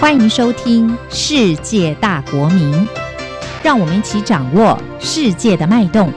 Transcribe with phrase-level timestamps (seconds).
[0.00, 2.72] 欢迎收听《世界大国民》，
[3.62, 6.10] 让我们一起掌握世界的脉动。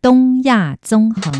[0.00, 1.32] 东亚纵横。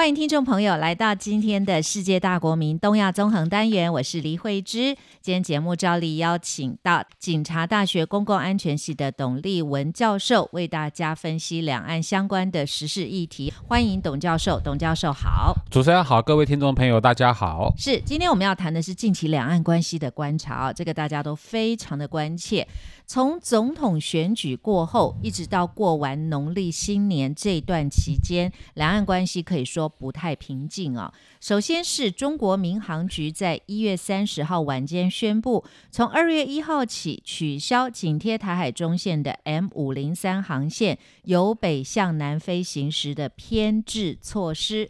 [0.00, 4.96] 欢迎听众朋友来到今天的世界大国民东亚纵横单元，我是黎慧芝。
[5.20, 13.52] 今天节目照例邀请到警察大学公共安全系的董立文教授，为大家分析两岸相关的时事议题。
[13.68, 17.70] 欢迎董教授，董教授好，主持人好，各位听众朋友大家好。
[17.76, 22.66] 是，今天我们要谈的是近期两岸关系的观察啊，这个大家都非常的关切。
[23.12, 31.12] 从总统选举过后，一直到过完农历新年这段期间，两岸关系可以说不太平静啊。
[31.40, 44.88] 首先是中国民航局在一月三十号晚间宣布，从二月一号起取消紧贴台海中线的 M 五零三航线由北向南飞行时的偏置措施。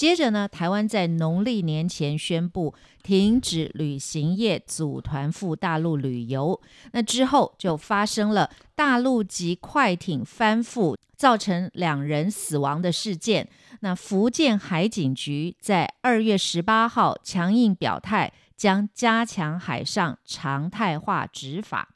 [0.00, 6.58] 接着呢，台湾在农历年前宣布停止旅行业组团赴大陆旅游。
[6.92, 13.46] 那之后就发生了大陆籍快艇翻覆，造成两人死亡的事件。
[13.80, 21.90] 那福建海警局在二月十八号强硬表态，将加强海上常态化执法。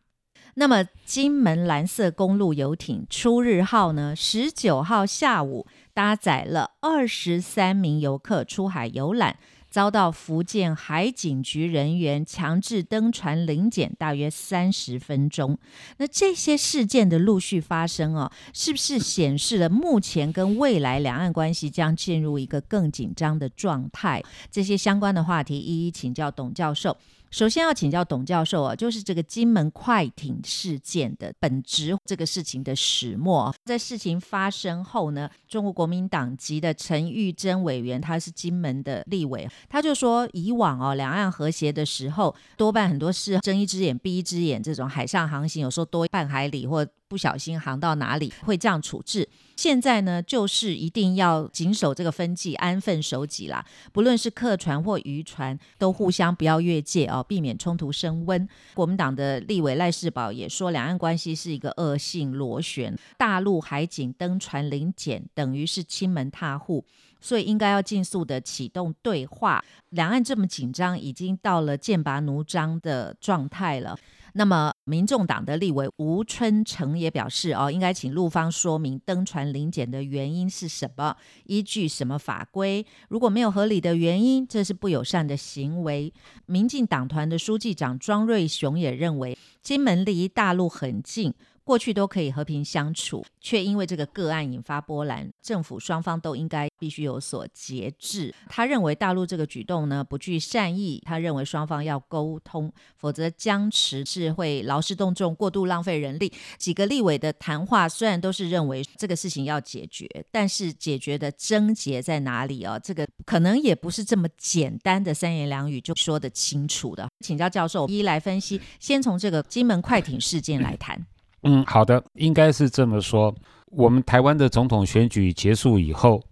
[0.56, 4.14] 那么，金门蓝色公路游艇“初日号”呢？
[4.14, 9.38] 十九号下午搭载了二十三名游客出海游览，
[9.70, 15.56] 遭到福建海警局人员强制登船临检，大约三十分钟。
[15.98, 24.22] 那这些事件的陆续发生哦，是不是显示了目前跟未来两岸关系将进入一个更紧张的状态？
[24.50, 26.96] 这些相关的话题，一一请教董教授。
[27.34, 33.52] 首先要请教董教授啊，就是这个金门快艇事件的本质，这个事情的始末。
[33.64, 46.86] 在事情发生后呢，中国国民党籍的陈玉珍委员，他是金门的立委，他就说，以往哦，两岸和谐的时候，多半很多事睁一只眼闭一只眼，这种海上航行有时候多半海里或。
[47.08, 49.28] 不小心航到哪里会这样处置？
[49.56, 53.64] 现在呢，就是一定要谨守这个分际，安分守己啦。
[53.92, 58.48] 不论是客船或渔船，都互相不要越界哦，避免冲突升温。
[58.74, 66.84] 国民党的立委赖世宝也说，两岸关系是一个恶性螺旋，大陆海警登船临检，等于是亲门踏户，
[67.20, 69.64] 所以应该要尽速的启动对话。
[69.90, 73.96] 两岸这么紧张，已经到了剑拔弩张的状态了。
[74.36, 82.84] 那么，民众党的立委吴春成也表示，哦，应该请陆方说明登船临检的原因是什么，依据什么法规？
[83.08, 86.12] 如果没有合理的原因，这是不友善的行为。
[86.46, 91.32] 民进党团的书记长庄瑞雄也认为，金门离大陆很近。
[91.64, 98.34] 过去都可以和平相处，却因为这个个案引发波澜，政府双方都应该必须有所节制。
[98.48, 106.30] 他认为大陆这个举动呢不具善意，他认为双方要沟通，否则僵持是会劳师动众，过度浪费人力。
[106.58, 112.78] 几个立委的谈话虽然都是认为这个事情要解决，但是解决的症结在哪里啊？
[112.78, 117.08] 这个可能也不是这么简单的三言两语就说得清楚的。
[117.24, 121.06] 请教教授一一来分析，先从这个金门快艇事件来谈。
[121.44, 123.34] 嗯，好的，应该是这么说。
[123.66, 126.22] 我们台湾的总统选举结束以后，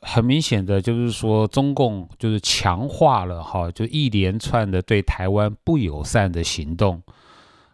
[0.00, 7.02] 很明显的就是说，中共就是强化了哈，就一连串的对台湾不友善的行动。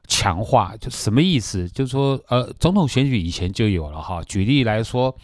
[0.08, 1.68] 强化就什么意思？
[1.68, 4.22] 就是说，呃，总统选举以前就有了哈。
[4.22, 5.14] 举例来说，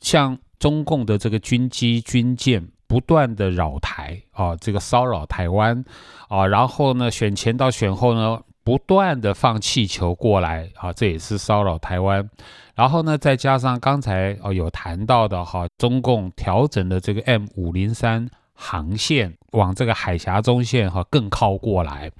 [0.00, 5.84] 像中共的这个军机、军舰不断的扰台啊，这个骚扰台湾
[6.28, 8.40] 啊，然后呢，选前到选后呢。
[8.64, 12.28] 不断的放气球过来，啊，这也是骚扰台湾。
[12.74, 22.10] 然后呢，再加上刚才哦有谈到的哈，中共调整的这个 M 五零三航线往这个海峡中线哈更靠过来，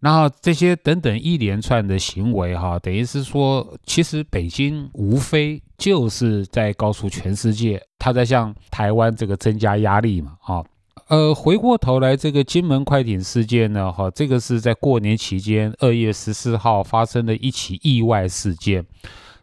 [0.00, 10.64] 然后这些等等一连串的行为哈，等于是说，其实北京无非就是在告诉全世界，他在向台湾这个增加压力嘛，啊。
[11.08, 18.86] 呃，回过头来，这个金门快艇事件呢，哈，这个是在过年期间二月十四号发生的一起意外事件。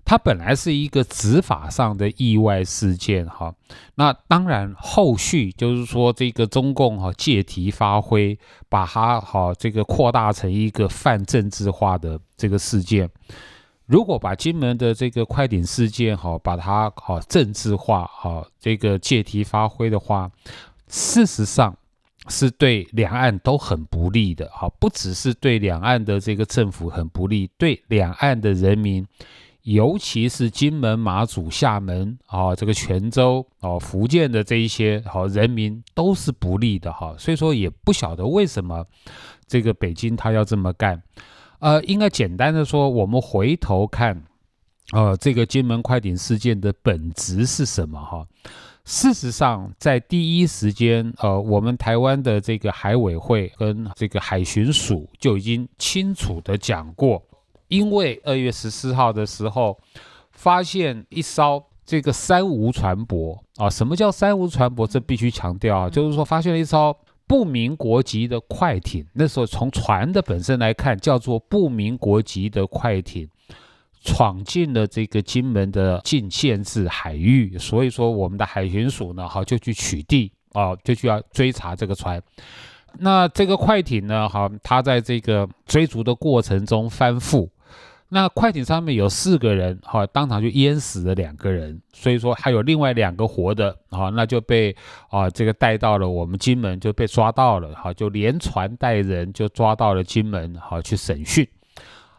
[0.06, 3.54] 它本来是一个执法上的意外事件，哈。
[3.94, 13.08] 那当然，后续就是说，这个中共哈借题发挥，把它哈这个扩大成一个泛政治化的这个事件。
[13.86, 20.32] 如果把金门的这个快艇事件哈，把它哈政治化，哈这个借题发挥的话。
[20.90, 21.78] 事实上，
[22.28, 29.06] 是对两岸都很不利的，哈，不只是对两岸的这个政府很不利，对两岸的人民，
[29.62, 38.86] 尤其是金门、马祖、厦门啊，这个泉州啊、福建的这一些好人民都是不利的，哈，所以说也不晓得为什么
[39.48, 41.02] 这个北京他要这么干，
[41.60, 44.24] 呃，应该简单的说，我们回头看，
[44.92, 48.28] 呃，这个金门快艇事件的本质是什么，哈。
[48.92, 57.22] 事实上，在第一时间，呃，我们台湾的这个海委会跟这个海巡署就已经清楚的讲过，
[57.68, 59.78] 因为二月十四号的时候，
[60.32, 64.88] 发现一艘这个三无船舶啊，什么叫三无船舶？
[64.88, 66.98] 这必须强调啊，就是说发现了一艘
[67.28, 69.06] 不明国籍的快艇。
[69.14, 73.30] 那时候从船的本身来看，叫做不明国籍的快艇。
[74.02, 82.22] 闯进了这个金门的禁限制海域，所以说我们的海巡署呢，好就去取缔啊，就需要追查这个船。
[82.98, 87.50] 那这个快艇呢，好，它在这个追逐的过程中翻覆。
[88.12, 94.76] 那快艇上面有四个人，哈，当场就淹死了两个人，所以说还有另外两个活的，啊，那就被
[95.10, 101.48] 啊这个带到了我们金门，就被抓到了，哈，就连船带人就抓到了金门，好去审讯。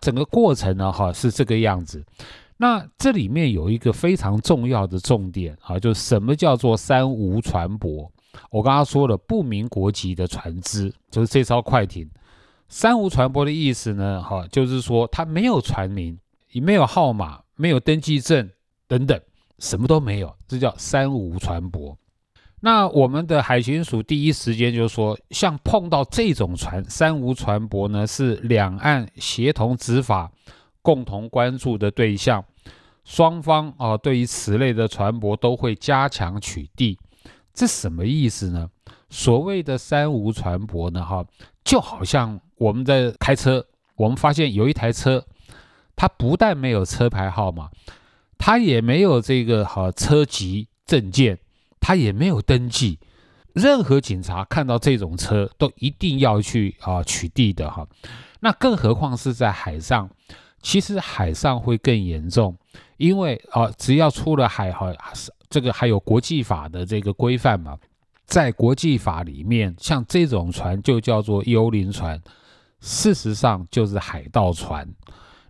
[0.00, 2.04] 整个过程呢，哈是这个样子。
[2.56, 8.08] 那这里面有一个非常重要的重点啊，就是什么叫做三无船舶？
[8.50, 12.08] 我刚刚说了，不明国籍的船只，就是这艘快艇。
[12.68, 16.18] 三无船舶的意思呢，哈，就是说它没有船名，
[16.52, 18.48] 也没有号码，没有登记证
[18.86, 19.18] 等等，
[19.58, 21.96] 什么都没有，这叫三无船舶。
[22.60, 30.30] 那我们的海巡署第一时间就说，像碰到这种船三无船舶呢，是两岸协同执法、
[30.82, 32.44] 共同关注的对象。
[33.02, 36.96] 双方啊，对于此类的船舶都会加强取缔。
[37.54, 38.68] 这什么意思呢？
[39.08, 41.24] 所谓的三无船舶呢，哈，
[41.64, 43.66] 就好像我们在开车，
[43.96, 45.24] 我们发现有一台车，
[45.96, 47.70] 它不但没有车牌号码，
[48.38, 51.38] 它也没有这个哈车籍证件。
[51.80, 52.98] 他也没有登记，
[53.52, 57.86] 任何警察看到这种车都一定要去啊取缔的哈。
[58.40, 60.08] 那更何况是在海上，
[60.62, 62.56] 其实海上会更严重，
[62.96, 64.92] 因为啊只要出了海哈，
[65.48, 67.76] 这个还有国际法的这个规范嘛，
[68.24, 72.20] 在国际法里面，像这种船就叫做幽灵船，
[72.80, 74.88] 事实上就是海盗船。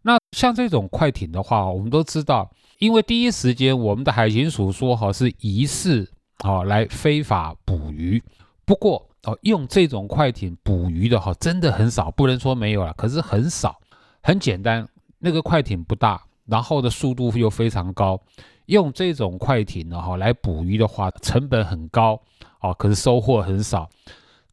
[0.03, 6.11] 那像这种快艇的话，我们都知道，因为第一时间我们的海巡署说好是疑似。
[6.43, 8.23] 好，来非法捕鱼。
[8.65, 13.79] 不过哦，用这种快艇捕鱼的哈，真的很少，不能说没有了，可是很少。
[14.23, 14.87] 很简单，
[15.19, 18.21] 那个快艇不大，然后的速度又非常高。
[18.67, 22.21] 用这种快艇呢哈来捕鱼的话，成本很高
[22.61, 23.89] 哦，可是收获很少。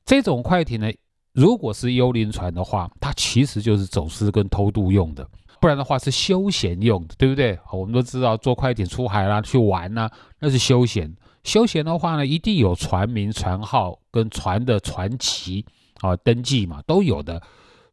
[0.06, 0.92] 这种快艇呢，
[1.34, 5.26] 如果是幽灵船的话，它其实就是走私跟偷渡用的，
[5.62, 7.58] 不然的话是休闲用的，对不对？
[7.72, 11.16] 我们都知道坐快艇出海啦，去玩呐，那是休闲。
[11.48, 15.66] 休闲的话呢，一定有船名、船号跟船的船旗
[16.02, 17.42] 啊，登记嘛都有的。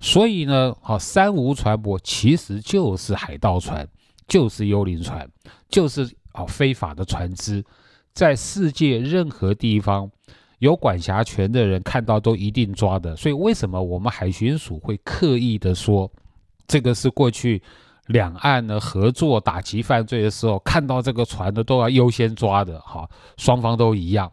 [0.00, 3.86] 所以呢，好三无船舶其实就是海盗船，
[4.26, 5.30] 就是幽灵船，
[5.68, 6.02] 就是
[6.32, 7.64] 啊非法的船只，
[8.12, 10.10] 在世界任何地方
[10.58, 13.14] 有管辖权的人看到都一定抓的。
[13.14, 16.10] 所以为什么我们海巡署会刻意的说，
[16.66, 17.62] 这个是过去？
[18.06, 24.30] 两岸呢合作打击犯罪的时候，看到这个船的都要优先抓的，哈，双方都一样。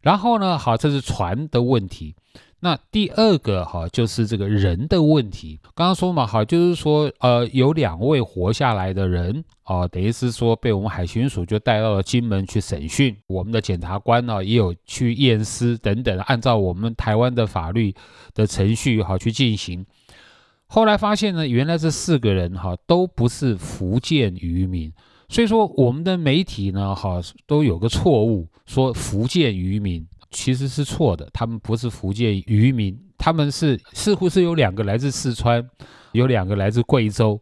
[0.00, 2.14] 然后呢，好，这是船的问题。
[2.62, 5.58] 那第二个哈，就是这个人的问题。
[5.74, 17.94] 刚刚说嘛，好，就是说，呃，有两位活下来的人，哦，等于是说被我们海巡署就带到了金门去审讯，我们的检察官呢也有去验尸等等，按照我们台湾的法律
[18.34, 19.86] 的程序，好去进行。
[20.72, 24.92] 后来发现呢，原来这四个人哈都不是福建渔民，
[25.28, 35.68] 所以说我们的媒体呢哈都有个错误，说福建渔民其实是错的，他们不是福建渔民，他们是似乎是有两个来自四川，
[36.12, 37.40] 有两个来自贵州，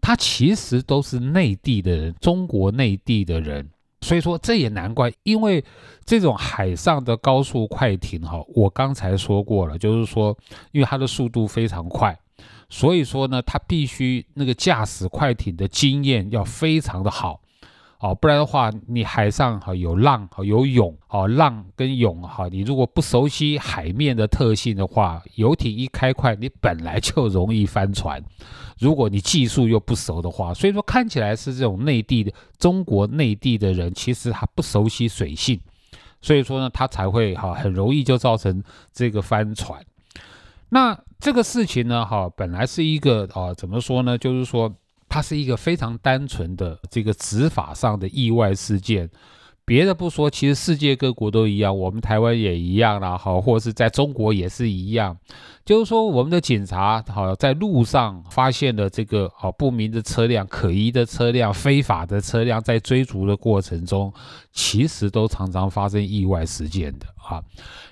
[0.00, 3.68] 他其实都是内地的人，中国内地的人，
[4.00, 5.62] 所以说这也难怪，因为
[6.06, 10.34] 这种海上的高速快艇哈，我刚才说过了，就是说
[10.70, 12.18] 因为它的速度非常快。
[12.74, 17.38] 所以说呢，他必须那个驾驶快艇的经验要非常的好，
[18.00, 28.24] 哦，不然的话，你海上哈有浪哈有涌，哦，浪跟涌哈，你如果不熟悉海面的特性的话，游艇一开快，你本来就容易翻船。
[28.78, 35.60] 如果你技术又不熟的话，所以说看起来是这种内地的中国内地的人，其实他不熟悉水性，
[36.22, 38.64] 所以说呢，他才会哈很容易就造成
[38.94, 39.84] 这个翻船。
[40.70, 44.18] 那这个事情呢，哈，本来是一个啊，怎么说呢？
[44.18, 44.74] 就是说，
[45.08, 49.08] 它是一个非常单纯的这个执法上的意外事件。
[49.64, 55.16] 别的不说，其实世界各国都一样，我们台湾也一样啦，好，或者是在中国也是一样。
[55.64, 64.12] 就是说，我们的警察好在路上发现了这个好不明的车辆、可疑的车辆、非法的车辆，在追逐的过程中，
[64.52, 67.40] 其实都常常发生意外事件的啊。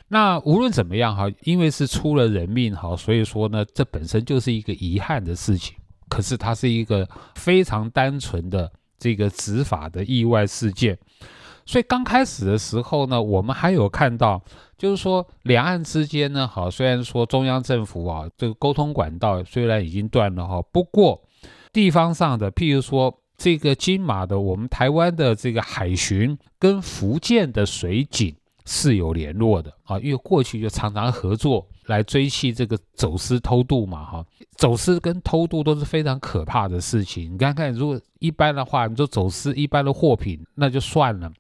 [0.09, 5.77] 那无论怎么样哈，因为是出了人命哈，所以说呢，这本身就是一个遗憾的事情。
[6.09, 10.99] 可是它是一个非常单纯的这个执法的意外事件。
[11.71, 14.43] 所以刚开始的时候呢，我们还有看到，
[14.77, 21.23] 就是说两岸之间呢，好，虽然说中央政府啊，这个沟通管道虽然已经断了哈，不过
[21.73, 28.35] 地方上的，譬如说这个金马的，我们台湾的这个海巡跟福建的水警
[28.67, 31.69] 是有联络的啊，因为过去就常常合作。
[31.91, 34.25] 来追击这个走私偷渡嘛，哈，
[34.57, 37.35] 走私跟偷渡都是非常可怕的事情。
[37.35, 41.31] 你看看，如果一般的话，你说走私一般的货品那就算了，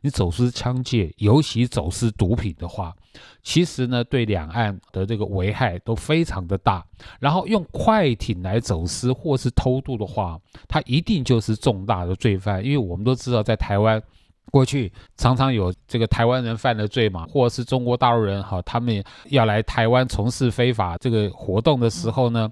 [0.00, 2.94] 你走私枪械，尤其走私毒品的话，
[3.42, 6.82] 其实呢对两岸的这个危害都非常的大。
[7.20, 14.02] 然后用快艇来走私或是偷渡的话，它一定就是重大的罪犯，因为我们都知道在台湾。
[14.50, 22.50] 过去常常有这个台湾人犯了罪嘛，或者是中国大陆人哈，他们要来台湾从事非法这个活动的时候呢，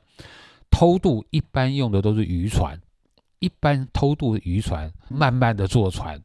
[0.71, 2.79] 偷渡一般用的都是渔船，
[3.38, 6.21] 一般偷渡渔船慢慢的坐船，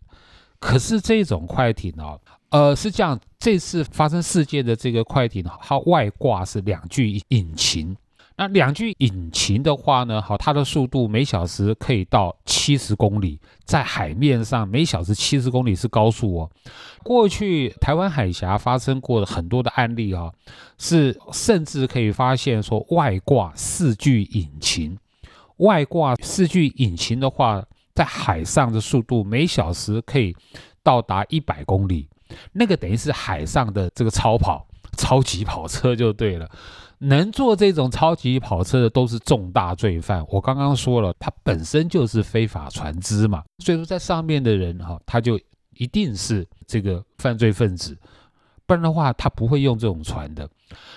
[0.59, 7.95] 可是这种快艇哦，呃是这样，这次发生事件的这个快艇，它外挂是两具引擎。
[8.37, 16.49] 那两具引擎的话呢，好，它的速度每小时可以到七十公里，在海面上每小时七十公里是高速哦。
[17.03, 20.31] 过去台湾海峡发生过的很多的案例啊，
[20.77, 24.97] 是甚至可以发现说外挂四具引擎，
[25.57, 30.35] 外挂四具引擎的话，在海上的速度每小时可以
[30.81, 32.07] 到达一百公里，
[32.53, 34.65] 那个等于是海上的这个超跑、
[35.11, 36.49] 超级跑车就对了。
[36.99, 40.25] 能做这种超级跑车的都是重大罪犯。
[40.29, 45.37] 我刚刚说了，它本身就是非法船只嘛，所以说在上面的人哈，他就
[45.75, 47.97] 一定是这个犯罪分子，
[48.65, 50.49] 不然的话他不会用这种船的。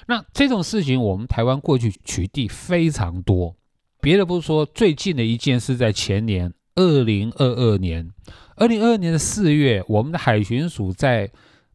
[0.06, 3.56] 那这种事情我们台湾过去取缔非常多，
[4.00, 8.12] 别的不说，最近的一件是在前年二零二二年，
[8.54, 11.28] 二零二二年的四月，我们的海巡署在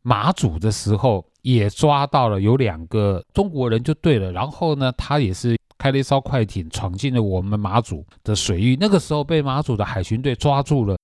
[0.04, 1.26] 马祖的时候。
[1.54, 10.96] 也抓到了有两个中国人就对了，然后呢，他也是开了一艘快艇闯进了我们马祖的水域，那个时候被马祖的海巡队抓住了，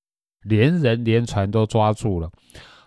[0.44, 2.30] 连人连船都抓住了。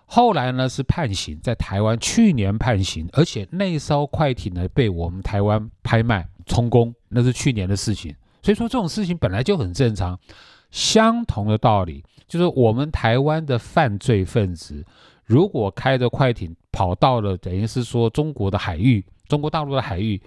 [0.07, 8.15] 后来呢是判刑，在台湾去年判刑，而且那艘快艇呢被我们台湾拍卖充公，那是去年的事情。
[8.41, 10.19] 所以说这种事情本来就很正常。
[10.71, 14.85] 相同的道理，就是我们台湾的犯罪分子。
[15.29, 20.19] 如果开着快艇跑到了，等于是说中国的海域，中国大陆的海域，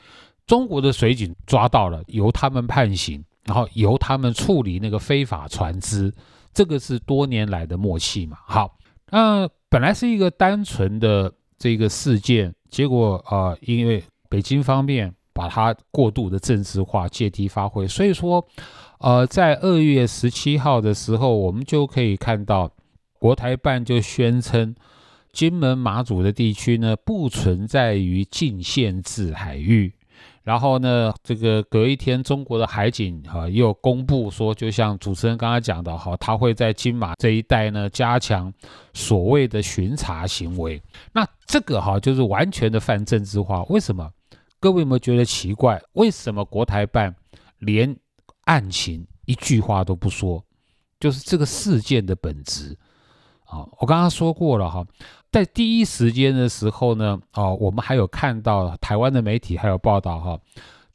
[0.46, 6.14] 中国的水警抓到了，由他们判刑，然后由他们处理那个非法船只，
[6.54, 8.38] 这个是多年来的默契嘛。
[8.46, 8.78] 好，
[9.10, 18.46] 那本来是一个单纯的这个事件，结果啊，因为北京方面把它过度的政治化，借题发挥，所以说，
[19.00, 22.70] 呃，在二月十七号的时候，我们就可以看到
[23.18, 24.76] 国台办就宣称。
[25.32, 29.94] 金门、马祖的地区呢，不存在于禁限制海域。
[30.44, 38.52] 然后呢，这个隔一天，中国的海警哈又公布说，就像主持人刚刚讲的哈，他会在金马这一带呢加强
[38.92, 40.82] 所谓的巡查行为。
[41.14, 43.64] 那这个哈就是完全的泛政治化。
[43.66, 44.12] 为什么？
[44.60, 45.80] 各位有没有觉得奇怪？
[45.94, 47.16] 为什么国台办
[47.60, 47.96] 连
[48.46, 50.44] 案情一句话都不说？
[51.00, 52.76] 就是这个事件的本质。
[53.52, 54.82] 好，我刚刚说过了哈。
[55.30, 60.40] 在第一时间的时候呢，哦，我们还有看到台湾的媒体还有报道哈，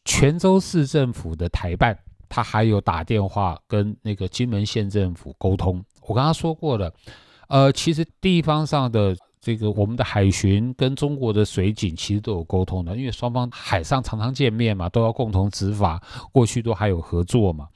[0.07, 1.99] 泉州市政府的台办，
[2.31, 5.85] 他还有打电话跟那个金门县政府沟通。
[6.07, 6.91] 我刚刚说过了，
[7.49, 9.15] 呃，其实地方上的。
[9.39, 17.69] 这个我们的海巡跟中国的水警其实都有沟通的，因为双方海上常常见面嘛，都要共同执法，过去都还有合作嘛。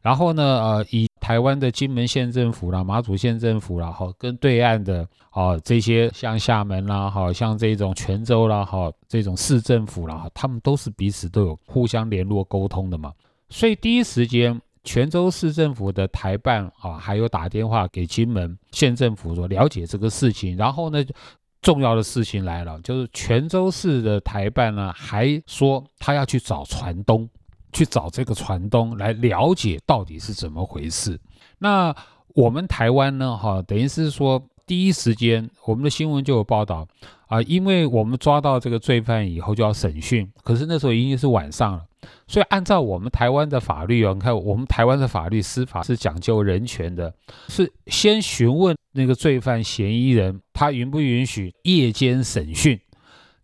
[0.00, 13.12] 然后呢，呃，以台湾的金门县政府啦、马祖县政府啦，哈，跟对岸的啊这些像厦门啦，哈，像这种泉州啦，哈，这种市政府啦，哈，他们都是彼此都有互相联络沟通的嘛，
[13.50, 14.58] 所以第一时间。
[14.84, 21.04] 泉州市政府的台办啊，还有打电话给金门县政府说了解这个事情，然后呢，
[21.60, 27.28] 重要的事情来了，就是泉州市的台办呢，还说他要去找船东，
[27.72, 31.18] 去找这个船东来了解到底是怎么回事。
[31.58, 31.94] 那
[32.34, 36.86] 我们台湾呢，哈，等于是说第一时间我们的新闻就有报道
[37.26, 41.84] 啊，因为我们抓到这个罪犯以后就要审讯，可是那时候已经是晚上了。
[42.28, 47.12] 所以，按照我们台湾的法律哦，你看我们台湾的法律司法是讲究人权的，
[47.48, 52.78] 是先询问那个罪犯嫌疑人，他允不允许夜间审讯。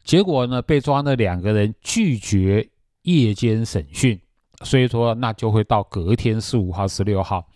[0.05, 2.69] 结果呢，被抓那两个人拒绝
[3.05, 4.21] 夜间审讯，
[4.63, 7.47] 所以说那就会到隔天十五号、十六号。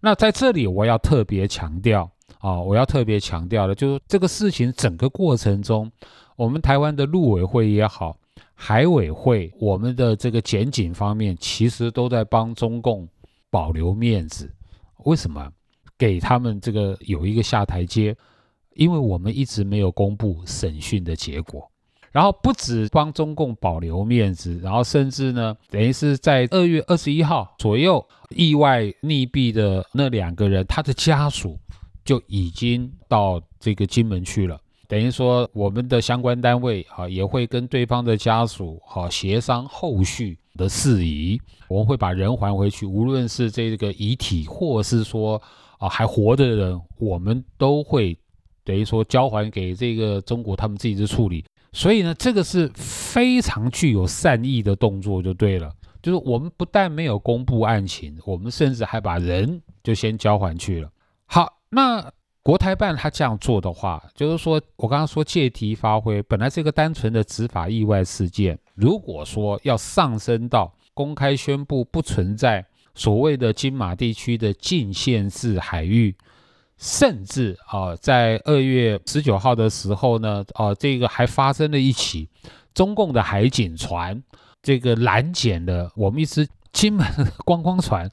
[0.00, 5.90] 那在这里我要特别强调啊，我要特别强调的就是这个事情整个过程中，
[6.36, 8.18] 我们台湾的陆委会也好。
[8.56, 13.08] 海委会，我们的这个检警方面其实都在帮中共
[13.50, 14.52] 保留面子。
[15.04, 15.50] 为什么？
[15.96, 18.16] 给他们这个有一个下台阶，
[18.74, 21.70] 因为我们一直没有公布审讯的结果。
[22.14, 31.58] 然后不止帮中共保留面子，然后甚至呢，等于是在二月二十一号左右意外溺毙的那两个人，他的家属
[32.04, 34.56] 就已经到这个金门去了。
[34.86, 41.40] 等于说，我们的相关单位啊，也会跟对方的家属哈协商后续的事宜。
[41.66, 45.42] 我们会把人还回去，无论是这个遗体，或是说
[45.78, 48.16] 啊还活着的人，我们都会
[48.62, 51.44] 等于说交还给这个中国他们自己的处理。
[51.74, 55.70] 所以呢，这个是非常具有善意的动作，就对了。
[56.00, 60.88] 就是我们不但没有公布案情，我们甚至还把人就先交还去了。
[61.26, 62.10] 好，那。
[62.44, 72.62] 国台办他这样做的话，就是说我刚刚说借题发挥，本来是一个单纯的执法意外事件，如果说要上升到公开宣布不存在
[72.94, 76.14] 所谓的金马地区的禁限制海域，
[76.76, 82.28] 甚至啊，在二月十九号的时候呢，啊，这个还发生了一起
[82.74, 84.22] 中共的海警船
[84.62, 87.06] 这个拦检的我们一只金门
[87.44, 88.10] 观光船，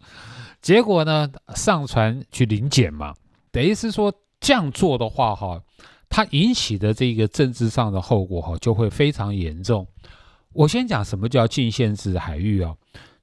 [0.61, 3.13] 结果呢上船去临检嘛。
[3.51, 5.61] 等于是说这样做的话，哈，
[6.07, 9.85] 它引起的这个政治上的后果，哈，就会非常严重。
[10.53, 12.75] 我先讲什么叫禁限制海域啊？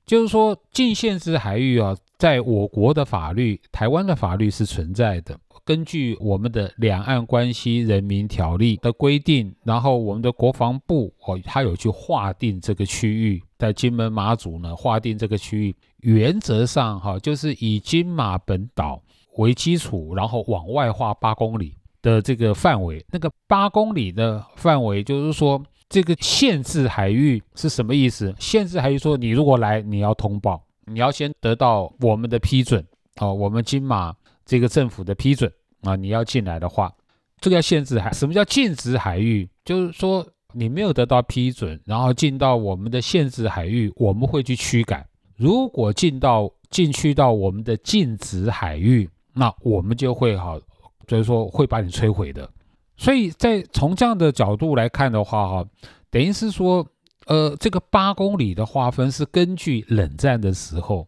[0.08, 5.38] 就是说禁限制海域啊，在我国的法律、台湾的法律是存在的。
[5.64, 19.00] 根据我们的《两岸关系人民条例》的规定，然后我们的国防部哦，它有去划定这个区域，在金门、马祖呢划定这个区域，原则上哈，就是以金马本岛。
[19.36, 23.04] 为基础，然后往外划八公里的这个范围。
[23.12, 28.34] 那个八公里的范围，就是说这个限制海域是什么意思？
[28.38, 32.84] 限制海域说，你如果来，你要通报，你要先得到我们的批准
[33.16, 35.50] 啊，我们金马这个政府的批准
[35.82, 36.92] 啊，你要进来的话，
[37.40, 38.12] 这个要限制海。
[38.12, 39.48] 什么叫禁止海域？
[39.64, 45.06] 就是说你没有得到批准，然后进到我们的限制海域，我们会去驱赶。
[45.36, 50.60] 如果进到进去到我们的禁止海域，那我们就会好，
[51.06, 52.50] 就是说会把你摧毁的。
[52.98, 55.64] 所以在从这样的角度来看的话，哈，
[56.10, 56.86] 等于是说，
[57.26, 61.06] 呃，这个八公里的划分是根据冷战的时候，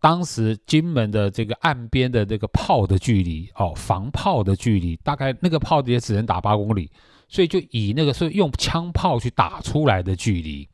[0.00, 6.90] 当时金门的这个岸边的这个炮的距离，哦，防炮的距离，大概那个炮也只能打八公里，
[7.28, 10.68] 所以就以那个是用枪炮去打出来的距离。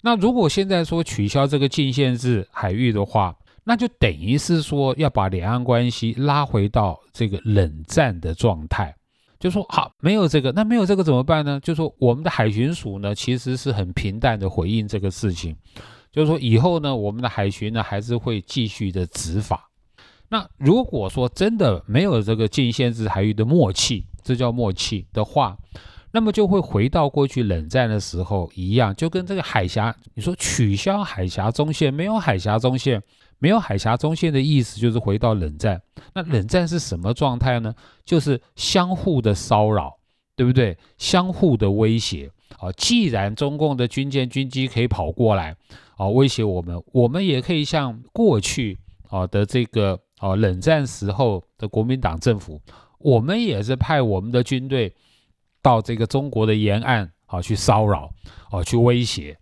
[0.00, 8.96] 那如果现在说取消这个禁限制海域的话，那就等于是说要把两岸关系拉回到这个冷战的状态，
[9.40, 11.58] 就说好没有这个，那没有这个怎么办呢？
[11.60, 15.56] 就说我们的海巡署呢，其实是很平淡的回应这个事情，
[16.12, 19.70] 就是说以后呢，我们的海巡呢还是会继续的执法。
[20.28, 25.56] 那如果说真的没有这个禁限制海域的默契，这叫默契的话，
[26.12, 33.02] 那么就会回到过去冷战的时候一样，就跟这个海峡，你说取消海峡中线，没有海峡中线。
[33.40, 35.82] 没有海峡中线的意思，就是回到冷战。
[36.14, 37.74] 那冷战是什么状态呢？
[38.04, 39.98] 就是相互的骚扰，
[40.36, 40.78] 对不对？
[40.98, 42.30] 相互的威胁。
[42.58, 45.56] 啊，既然中共的军舰、军机可以跑过来，
[45.96, 52.60] 啊，威胁我们，我们也可以像过去啊的这个啊冷战时候的国民党政府，
[52.98, 54.92] 我们也是派我们的军队
[55.62, 58.10] 到这个中国的沿岸啊去骚扰，
[58.50, 59.38] 啊去威胁。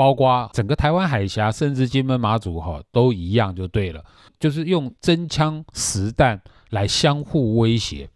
[0.00, 4.02] 包括整个台湾海峡，甚至金门、马祖，哈，都一样就对了，
[4.38, 8.08] 就是用真枪实弹来相互威胁。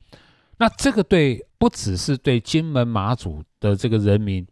[0.56, 4.46] 那这个对不只是对金门、马祖的这个人民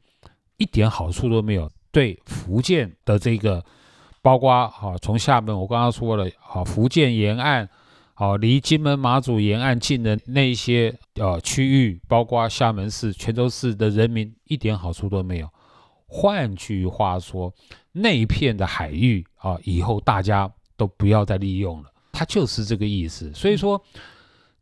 [0.59, 3.65] 一点好处都没有，对福建的这个，
[4.21, 7.67] 包括哈从厦门我刚刚说了，哈福建沿岸，
[8.13, 15.49] 好，离金门马祖沿岸近的那些呃区域，包括厦门市、泉州市的人民一点好处都没有。
[16.15, 17.51] 换句话说，
[17.91, 23.33] 那一片的海域啊，以后大家都不要再利用了，它就是这个意思。
[23.33, 23.83] 所以说，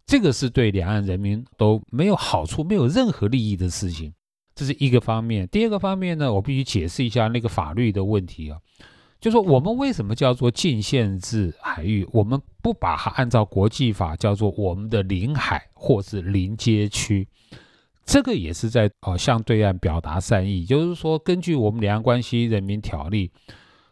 [0.07, 4.15] 这个是对两岸人民都没有好处、没有任何利益的事情，
[4.55, 5.49] 这是一个方面。
[5.49, 8.57] 第二个方面呢，我必须解释一下那个法律的问题啊。
[9.21, 12.09] 就说我们为什么叫做禁限制海域？
[12.13, 17.27] 我们不把它按照国际法叫做我们的领海或是临街区，
[18.11, 20.65] 这个也是在呃向对岸表达善意。
[20.65, 23.31] 就是说，根据我们两岸关系人民条例，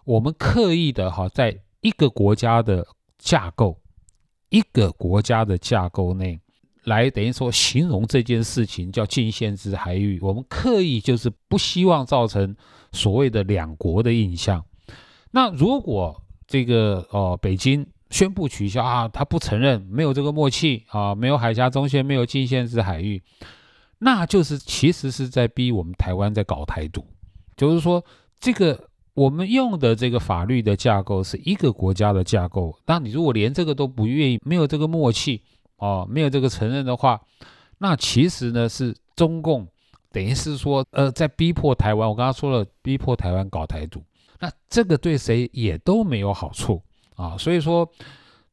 [0.05, 2.85] 我们刻意的哈，在一个国家的
[3.17, 3.79] 架构、
[4.49, 6.41] 一个国家的架构内，
[6.83, 10.19] 来等于说形容这件事情叫禁限制海域。
[10.21, 12.57] 我们刻意就是不希望造成
[12.91, 14.65] 所谓的两国的印象。
[15.31, 23.23] 那如果这个呃北京宣布取消啊，他不承认，没有这个默契啊，没有海峡中线，没有禁限制海域，
[23.99, 27.05] 那就是其实是在逼我们台湾在搞台独，
[27.57, 28.05] 就是说
[28.39, 35.43] 这个我们用的这个法律的架构是一个国家的架构，那你如果连这个都不愿意，没有这个默契
[35.77, 37.21] 哦，没有这个承认的话，
[37.79, 39.67] 那其实呢是中共
[40.13, 44.03] 等于是说呃在逼迫台湾，我刚刚说了，逼迫台湾搞台独。
[44.41, 46.81] 那这个对谁也都没有好处
[47.17, 47.91] 啊，所以说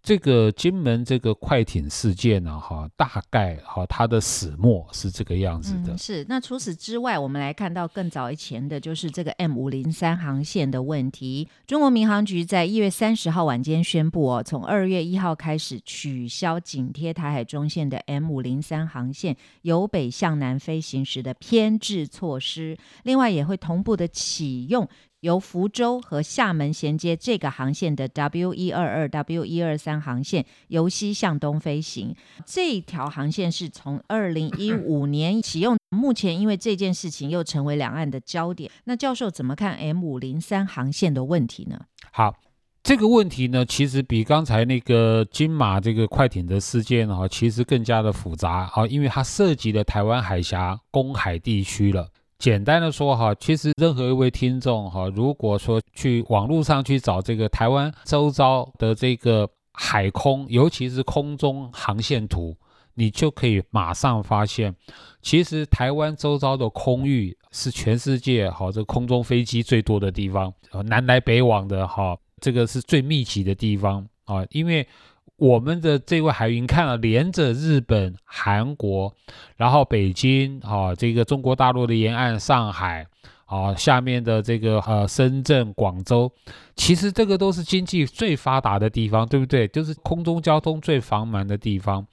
[0.05, 5.97] 这个金门这个快艇事件呢，哈，大概哈它的始末是这个样子的。
[5.97, 6.23] 是。
[6.29, 11.49] 那除此之外，我们来看到更早以前的，就是这个 M 五零三航线的问题。
[11.65, 24.87] 中国民航局在一月三十号晚间宣布哦，从二月一号开始取消紧贴台海中线的 M 五零三航线由北向南飞行时的偏置措施，另外也会同步的启用。
[25.25, 38.69] 由福州和厦门衔接这个航线的 W 一二二 W 一二三航线由西向东飞行，这条航线是从二零一五年启用，目前因为这件事情又成为两岸的焦点。
[38.83, 41.79] 那教授怎么看 M 五零三航线的问题呢？
[42.11, 42.35] 好，
[42.83, 52.09] 这个问题呢，其实比刚才那个金马这个快艇的事件哈，其实更加的复杂啊，因为它涉及了台湾海峡公海地区了。
[52.45, 62.55] 简单的说哈，其实任何一位听众哈，如果说去网络上去找这个台湾周遭的这个海空，尤其是空中航线图，
[62.93, 64.75] 你就可以马上发现，
[65.23, 70.53] 其实台湾周遭的空域是全世界哈这空中飞机最多的地方，
[70.85, 74.87] 南来北往的哈，这个是最密集的地方啊，因为。
[75.37, 79.13] 我们的这位海云看了，连着日本、韩国，
[79.57, 83.05] 然后北京，啊，这个中国大陆的沿岸，上海，
[83.45, 86.31] 啊，下面的这个呃深圳、广州，
[86.75, 89.67] 其实这个都是经济最发达的地方，对不对？
[89.67, 92.05] 就是空中交通最繁忙的地方。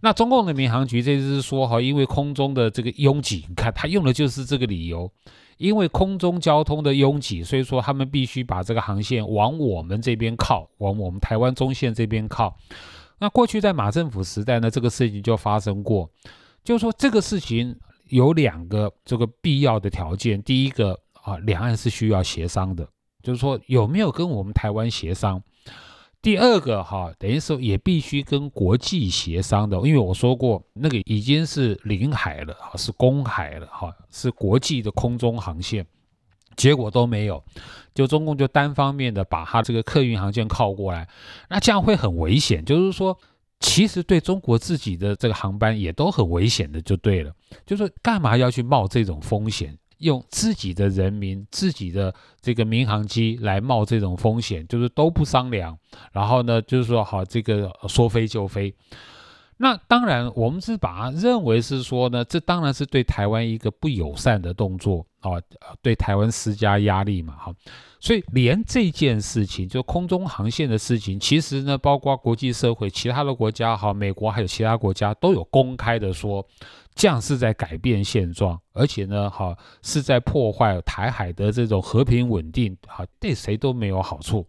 [0.00, 5.10] 那中共的民航局这次是说，哈，因为空中的这个拥挤，你看他用的就是这个理由。
[5.58, 12.56] 因为空中交通的拥挤，所以说他们必须把这个航线往我们这边靠，往我们台湾中线这边靠。
[13.18, 16.08] 那过去在马政府时代呢，这个事情就发生过，
[16.64, 17.76] 就是说这个事情
[18.08, 22.88] 有两个这个必要的条件，第一个啊，两岸是需要协商的，
[23.22, 25.42] 就是说有没有跟我们台湾协商。
[26.20, 35.86] 第二个哈，等于说也必须跟国际协商的，因为我说过那个已经是领海了哈，是公海了哈，是国际的空中航线，
[36.56, 37.42] 结果都没有，
[37.94, 41.08] 就中共就单方面的把他这个客运航线靠过来，
[41.48, 43.16] 那这样会很危险，就是说
[43.60, 47.32] 其实对中国自己的这个航班也都很危险的，就对了，
[47.64, 49.78] 就是干嘛要去冒这种风险？
[49.98, 55.76] 用自己的人民、自己的这个民航机来冒这种风险，就是都不商量，
[56.12, 58.74] 然后呢，就是说好这个说飞就飞。
[59.58, 65.32] 那当然，我们是把它认为是说呢，这当然是对台湾一个不友善的动作啊，
[65.82, 67.54] 对台湾施加压力嘛，哈。
[68.00, 76.46] 所以连这件事情，就空中航线的事情，其实呢，包括国际社会、其他的国家，哈，美国还有其他国家都有公开的说。
[76.94, 84.44] 这样是在改变现状，而且呢，哈，是在破坏台海的这种和平稳定，哈，对谁都没有好处。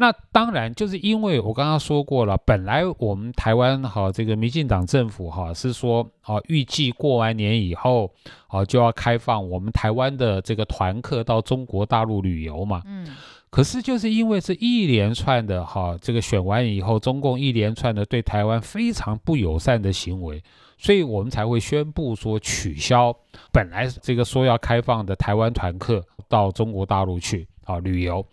[0.00, 8.10] 那当然，就是因为我刚刚说过了，本来我们台湾哈，这个民进党政府哈是说，啊，预计过完年以后，
[8.48, 12.80] 啊，就要开放我们台湾的这个团客到中国大陆旅游嘛。
[12.86, 13.14] 嗯。
[13.50, 20.42] 可是就是因为这一连串的哈，这个选完以后，中共一连串的对台湾非常不友善的行为。
[20.78, 23.14] 所以我们才会宣布说取消
[23.52, 28.24] 本来这个说要开放的台湾团客到中国大陆去啊旅游。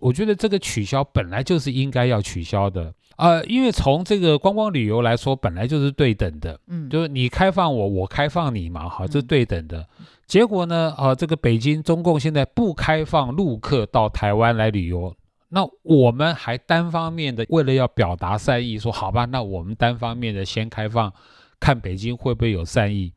[0.00, 9.86] 我觉得这个取消本来就是应该要取消的啊，因为从这个观光旅游来说，本来就是对等的，嗯，就是你开放我，我开放你嘛，哈，这对等的。
[10.26, 15.14] 结果呢，啊，这个北京中共现在不开放陆客到台湾来旅游，
[15.50, 21.12] 那我们还单方面的为了要表达善意，说好吧，那我们单方面的先开放，
[21.58, 23.12] 看北京会不会有善意。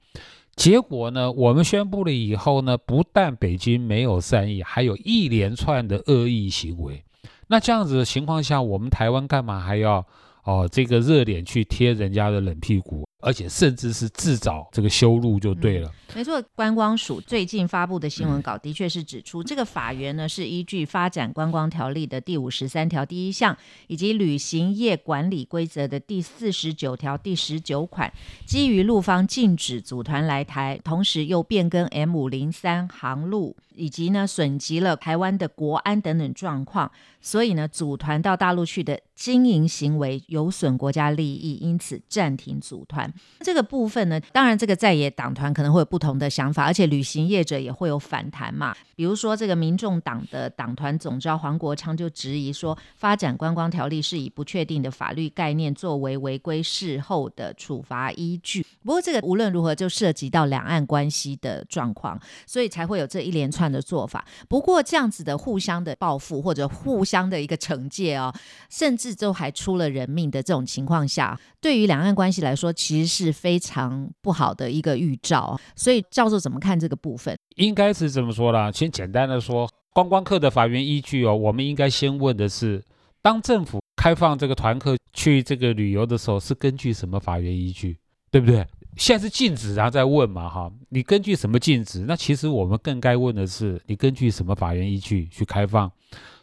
[0.55, 7.03] 结果呢，我们宣布了以后呢，不但北京没有善意，还有一连串的恶意行为。
[7.47, 10.05] 那这样子的情况下，我们台湾干嘛还要
[10.43, 13.07] 哦这个热脸去贴人家的冷屁股？
[13.23, 15.89] 而且甚至是自找这个修路就对了。
[16.13, 23.57] 没错，观光署最近发布的新闻稿的确是指出，这个法源呢是依据《发展观光条例》的第五十三条第一项，
[23.87, 28.13] 以及《旅行业管理规则》的第四十九条第十九款，
[28.45, 33.55] 基于陆方禁止组团来台，同时又变更 M 五零三航路。
[33.75, 43.11] 以及呢，损及了台湾的国安等等状况，所以呢，组团到大陆去的经营行为有损国家利益，因此暂停组团。
[43.39, 48.75] 这个部分呢，当然这个在野党团可能会有不同的想法，而且旅行业者也会有反弹嘛。
[48.95, 58.65] 比如说，这个民众党的党团总召黄国昌就质疑说，发展观光条例是以不确定的法律概念作为违规事后的处罚依据。
[58.83, 64.25] 不过，这个无论如何就涉及到两岸关系的状况，所以才会有这一连串的做法。
[64.47, 68.33] 不过，这样子的互相的报复或者互相的一个惩戒哦，
[68.69, 75.59] 甚至都还出了人命的这种情况下，对于两岸关系来说，其实是非常不好的一个预兆。
[75.75, 77.35] 所以，教授怎么看这个部分？
[77.55, 82.83] 应该是这么说啦，先简单的说，观光客的法源依据哦，我们应该先问的是，
[83.21, 87.97] 当政府开放这个团客去这个旅游的时候，是根据什么法源依据，
[88.29, 88.67] 对不对？
[88.97, 92.01] 现在是禁止，然后再问嘛，哈，你根据什么禁止？
[92.01, 95.89] 那其实我们更该问的是，你根据什么法源依据去开放？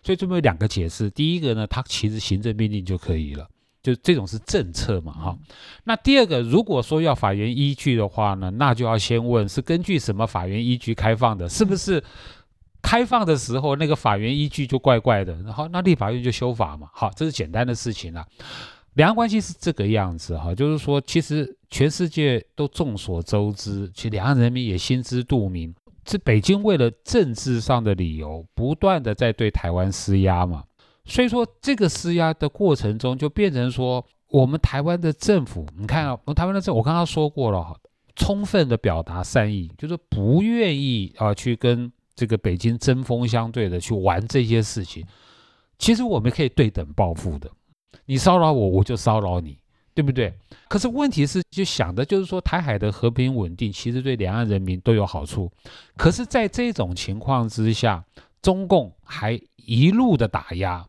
[0.02, 3.46] 所以这边有两个解释，第一个呢，它其实行政命令就可以了。
[3.82, 5.38] 就这种是政策嘛，哈。
[5.84, 12.02] 那第二个，如果说要法院依据的话呢，那就要先问是根据什么法院依据开放的，是不是
[12.82, 18.26] 开放的时候那个法院依据就怪怪的，然后那立法院就修法嘛，好，这是简单的事情了。
[18.94, 25.72] 两岸关系是这个样子哈，就是说其实全世界都众所周知，其实两岸人民也心知肚明，
[26.06, 30.64] 是北京为了政治上的理由，不断的在对台湾施压嘛。
[31.04, 37.76] 所以说，这个施压的过程中，就变成说，我们台湾的政府，你看啊，台湾的政，我刚刚说过了，
[38.14, 45.04] 充分的表达善意，就是不愿意啊去跟这个北京针锋相对的去玩这些事情。
[45.78, 47.50] 其实我们可以对等报复的，
[48.04, 49.58] 你骚扰我，我就骚扰你，
[49.94, 50.32] 对不对？
[50.68, 55.50] 可是问题是，就想的就是说，台海的和平稳定，其实对两岸人民都有好处。
[55.96, 58.04] 可是，在这种情况之下，
[58.42, 60.86] 中共还一路的打压。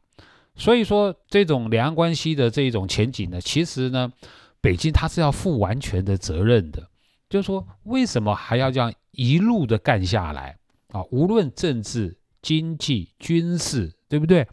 [0.56, 4.12] 所以说，这种两岸关系的这种前景呢，其实呢，
[4.60, 6.90] 北京它是要负完全的责任的。
[7.30, 10.58] 就是说，为什么还要这样一路的干下来
[10.90, 11.02] 啊？
[11.12, 14.46] 无论政治、经济、军事，对不对？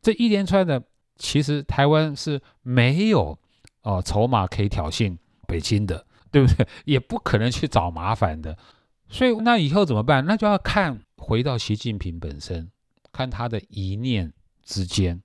[0.00, 0.80] 这一连串的，
[1.18, 3.36] 其实台湾是没有
[3.82, 5.16] 哦筹码可以挑衅
[5.48, 6.66] 北京的，对不对？
[6.86, 8.56] 也不可能去找麻烦的。
[9.08, 10.24] 所以，那以后怎么办？
[10.24, 12.70] 那就要看回到习近平本身，
[13.10, 14.32] 看他的一念
[14.62, 15.20] 之间。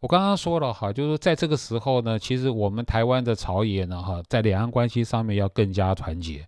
[0.00, 6.46] 我刚刚说了哈，就是在这个时候呢，其实我们台湾的朝野呢，哈，在两岸关系上面要更加团结。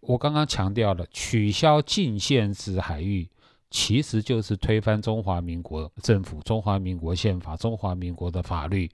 [0.00, 3.28] 我刚刚强调了，取消禁限制海域，
[3.70, 8.90] 其实就是推翻中华民国政府、中华民国宪法、中华民国的法律。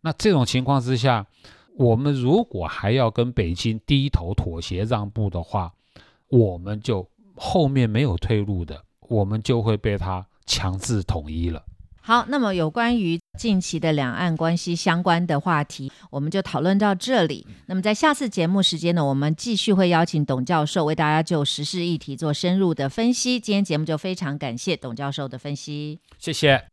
[0.00, 1.26] 那这种情况之下，
[1.76, 5.72] 我们如果还要跟北京低头妥协让步的话，
[6.28, 11.62] 我们就后面没有退路的，我们就会被他强制统一了。
[12.08, 17.46] 好，那么有关于近期的两岸关系相关的话题，我们就讨论到这里。
[17.66, 23.38] 那么在下次节目时间呢，我们继续会邀请董教授为大家就时事议题做深入的分析。
[23.38, 26.64] 今天节目就非常感谢董教授的分析，谢谢。